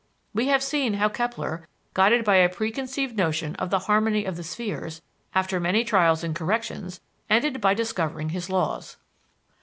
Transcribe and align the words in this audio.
We 0.33 0.47
have 0.47 0.63
seen 0.63 0.95
how 0.95 1.09
Kepler, 1.09 1.67
guided 1.93 2.25
by 2.25 2.37
a 2.37 2.49
preconceived 2.49 3.15
notion 3.15 3.55
of 3.57 3.69
the 3.69 3.77
"harmony 3.85 4.25
of 4.25 4.35
the 4.35 4.41
spheres," 4.41 5.03
after 5.35 5.59
many 5.59 5.83
trials 5.83 6.23
and 6.23 6.35
corrections, 6.35 7.01
ended 7.29 7.61
by 7.61 7.75
discovering 7.75 8.29
his 8.29 8.49
laws. 8.49 8.97